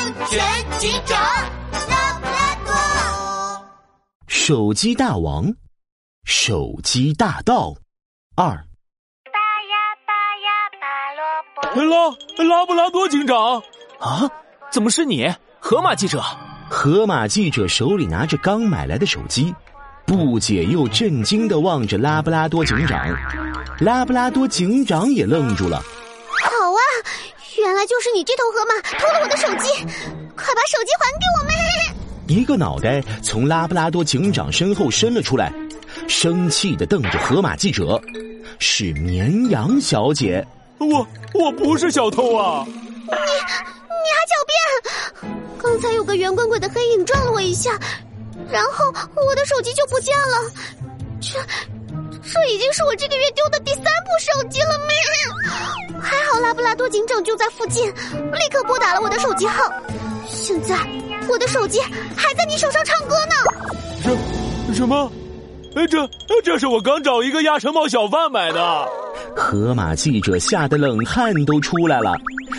[0.00, 0.40] 安全
[0.78, 1.20] 警长
[1.90, 2.72] 拉布拉多。
[4.28, 5.44] 手机大王，
[6.24, 7.74] 手机大盗
[8.34, 8.46] 二。
[9.26, 9.76] 拔呀
[10.06, 10.48] 拔呀
[10.80, 12.38] 拔萝卜。
[12.38, 13.62] 拉拉布拉多警长，
[13.98, 14.30] 啊，
[14.72, 15.30] 怎么是你？
[15.58, 16.24] 河马记者，
[16.70, 19.54] 河马记者手里拿着刚买来的手机，
[20.06, 23.06] 不解又震惊的望着拉布拉多警长。
[23.80, 25.82] 拉布拉多警长也愣住了。
[27.70, 29.70] 原来就是你这头河马偷了我的手机，
[30.36, 31.54] 快把手机还给我们！
[32.26, 35.52] 一个脑袋从拉布拉多警长身后伸了出来，
[36.08, 38.00] 生气的瞪着河马记者。
[38.58, 40.44] 是绵羊小姐，
[40.78, 42.64] 我我不是小偷啊！
[42.66, 44.34] 你你还狡
[45.22, 45.30] 辩！
[45.62, 47.70] 刚才有个圆滚滚的黑影撞了我一下，
[48.50, 50.36] 然后我的手机就不见了。
[51.20, 51.38] 这
[52.20, 54.96] 这已经是我这个月丢的第三部手机了咩？
[56.02, 56.19] 还好
[56.50, 59.72] 拉布拉多警长就在附近，立刻拨打了我的手机号。
[60.26, 60.76] 现在
[61.28, 61.78] 我的手机
[62.16, 64.16] 还在你手上唱歌呢。
[64.66, 65.12] 什什么？
[65.76, 66.10] 哎，这
[66.42, 68.88] 这是我刚找一个鸭舌帽小贩买的。
[69.36, 72.16] 河马记者吓得冷汗都出来了，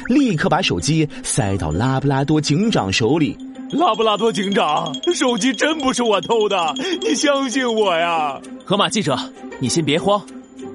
[0.08, 3.38] 立刻把手机塞到拉布拉多警长手里。
[3.74, 8.40] 拉布拉多警长，手机真不是我偷的，你相信我呀！
[8.64, 9.20] 河马记者，
[9.60, 10.26] 你先别慌，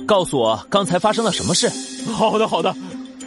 [0.07, 1.67] 告诉我刚才发生了什么事。
[2.12, 2.75] 好的，好的。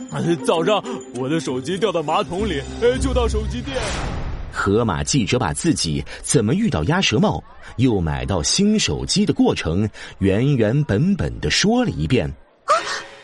[0.46, 0.84] 早上
[1.16, 2.62] 我的手机掉到马桶里，
[3.02, 3.78] 就到手机店。
[4.52, 7.42] 河马记者把自己怎么遇到鸭舌帽，
[7.78, 12.28] 又买到新手机的过程原原本本的说了一遍。
[12.66, 12.74] 啊，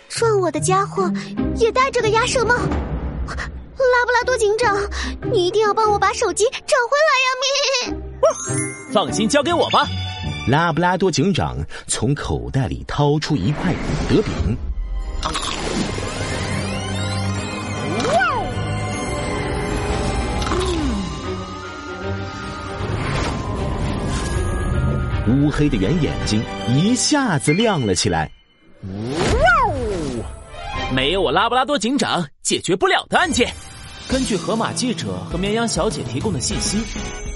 [0.07, 1.11] 撞我的家伙
[1.57, 2.55] 也戴着个鸭舌帽。
[2.55, 4.77] 拉布拉多警长，
[5.31, 7.27] 你一定要帮我把手机找回来呀！
[7.41, 9.85] 咪，放心，交给我吧。
[10.47, 14.57] 拉布拉多警长从口袋里掏出一块古德饼。
[25.27, 28.29] 乌黑的圆眼睛一下子亮了起来。
[28.83, 28.89] 哇
[29.65, 30.23] 哦！
[30.93, 33.51] 没有我拉布拉多警长解决不了的案件。
[34.07, 36.83] 根据河马记者和绵羊小姐提供的信息，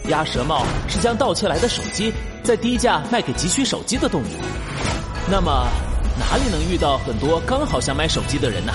[0.07, 2.13] 鸭舌帽是将盗窃来的手机
[2.43, 4.27] 在低价卖给急需手机的动物。
[5.31, 5.67] 那么，
[6.19, 8.71] 哪里能遇到很多刚好想买手机的人呢？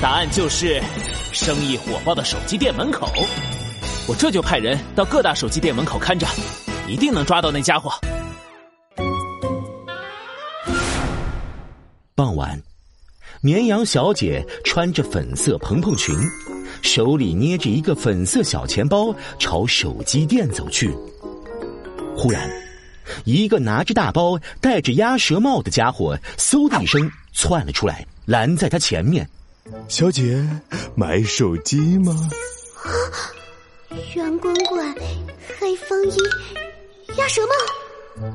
[0.00, 0.82] 答案就是
[1.32, 3.10] 生意火爆的手机店门口。
[4.08, 6.26] 我这就派人到各大手机店门口看着，
[6.88, 7.92] 一定能抓到那家伙。
[12.16, 12.58] 傍晚，
[13.42, 16.16] 绵羊小姐穿着粉色蓬蓬裙，
[16.80, 20.90] 手里捏着一个粉色小钱包，朝手机店走去。
[22.16, 22.50] 忽然，
[23.26, 29.28] 一个拿着大包、戴着鸭舌帽的家伙嗖的一声窜了出来，拦在她前面。
[29.86, 30.42] 小姐，
[30.94, 32.30] 买手机吗？
[32.82, 32.90] 啊！
[34.14, 34.94] 圆滚滚，
[35.60, 36.16] 黑风衣，
[37.18, 38.26] 鸭舌帽，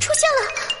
[0.00, 0.71] 出现了！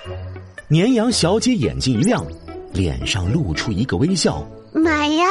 [0.72, 2.24] 绵羊小姐眼睛一亮，
[2.72, 4.42] 脸上露出一个微笑。
[4.72, 5.26] 买呀！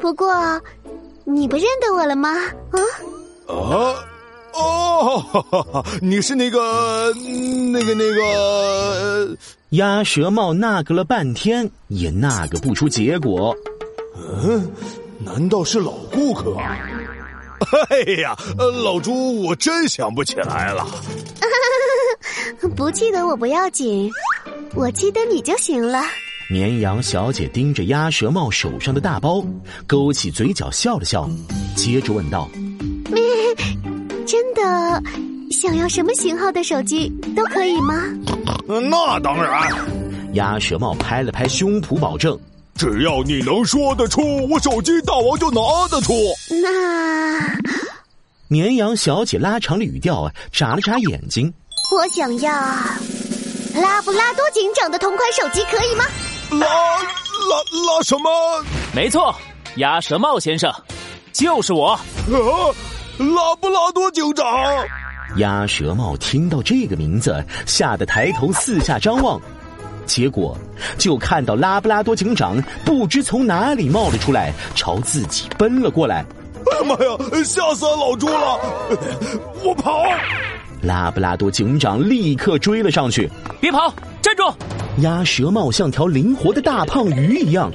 [0.00, 0.58] 不过，
[1.24, 2.30] 你不认得我了吗？
[2.70, 2.80] 啊？
[3.46, 3.94] 啊？
[4.54, 7.12] 哦，哈哈你是那个、
[7.72, 9.36] 那个、那个……
[9.72, 13.54] 鸭舌帽那个了半天，也那个不出结果。
[14.16, 14.72] 嗯，
[15.18, 16.56] 难道是老顾客？
[17.90, 18.34] 哎呀，
[18.82, 20.86] 老朱，我真想不起来了。
[22.76, 24.10] 不记得我不要紧，
[24.76, 26.02] 我记得你就行了。
[26.50, 29.42] 绵羊小姐盯着鸭舌帽手上的大包，
[29.86, 31.28] 勾起嘴角笑了笑，
[31.74, 32.48] 接着问道
[34.26, 35.02] ：“真的
[35.50, 37.94] 想要什么型号的手机都可以吗？”
[38.66, 39.70] 那当然。
[40.34, 42.38] 鸭舌帽拍了拍胸脯，保证
[42.74, 46.12] ：“只要你能说得出，我手机大王就拿得出。”
[46.62, 47.56] 那
[48.48, 51.52] 绵羊小姐拉长了语调，眨了眨眼睛。
[51.96, 52.52] 我想要
[53.74, 56.04] 拉布拉多警长的同款手机，可以吗？
[56.50, 58.64] 拉拉拉什么？
[58.94, 59.34] 没错，
[59.76, 60.72] 鸭舌帽先生，
[61.32, 61.90] 就是我。
[61.92, 62.00] 啊，
[63.18, 64.46] 拉布拉多警长！
[65.38, 69.40] 鸭舌帽听到这个名字，吓得抬头四下张望，
[70.06, 70.56] 结果
[70.96, 76.24] 就看到拉布拉多警长不知从哪里冒了出来，朝自己奔了过来。
[76.70, 77.44] 哎呀妈呀！
[77.44, 78.60] 吓死俺老朱了！
[79.64, 80.00] 我跑！
[80.84, 83.28] 拉布拉多警长立刻追了上去。
[83.60, 83.92] 别跑，
[84.22, 84.54] 站住！
[84.98, 87.72] 鸭舌帽像条灵活的大胖鱼一样，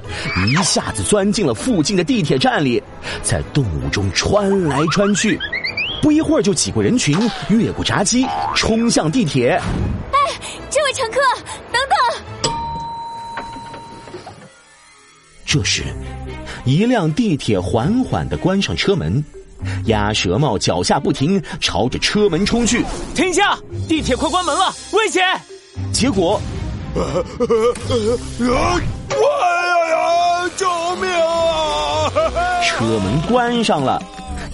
[0.47, 2.81] 一下子钻进了附近的地铁站里，
[3.21, 5.37] 在动物中穿来穿去。
[6.01, 7.13] 不一会儿就挤过人群，
[7.49, 8.25] 越过闸机，
[8.55, 9.49] 冲向地铁。
[9.49, 10.17] 哎，
[10.69, 11.19] 这位乘客，
[11.73, 12.53] 等等！
[15.45, 15.83] 这时，
[16.63, 19.21] 一辆地铁缓缓的关上车门，
[19.85, 22.85] 鸭舌帽脚下不停，朝着车门冲去。
[23.15, 23.57] 停下！
[23.87, 25.23] 地铁快关门了，危险！
[25.91, 26.41] 结果，
[26.95, 27.01] 啊！
[29.09, 29.15] 哎
[29.91, 30.49] 呀！
[30.55, 32.09] 救命啊！
[32.63, 34.01] 车门关上了，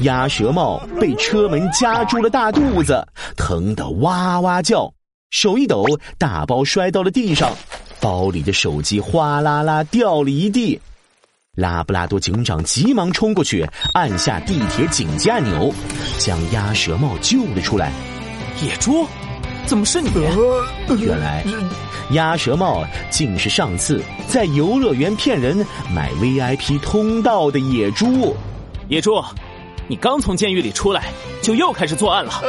[0.02, 4.92] 鸭舌帽被车门夹住了大肚子，疼得哇哇叫，
[5.32, 5.86] 手一抖，
[6.18, 7.52] 大包摔到了地上，
[8.00, 10.80] 包里的手机哗啦啦掉了一地。
[11.56, 15.74] 拉布拉多警长急忙冲过去，按下地铁紧急按钮，
[16.20, 17.92] 将鸭舌帽救了出来。
[18.62, 19.06] 野猪，
[19.66, 20.10] 怎么是你？
[21.00, 21.46] 原来，
[22.12, 28.36] 鸭舌帽竟是上次在游乐园骗人买 VIP 通道的野猪。
[28.90, 29.24] 野猪，
[29.88, 31.04] 你刚从监狱里出来，
[31.42, 32.42] 就又开始作案了。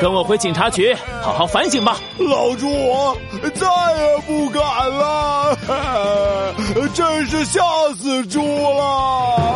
[0.00, 1.98] 跟我回警察局，好好反省吧。
[2.18, 3.16] 老猪，我
[3.54, 3.66] 再
[3.98, 5.56] 也不敢了，
[6.94, 7.60] 真是吓
[7.94, 9.46] 死猪了。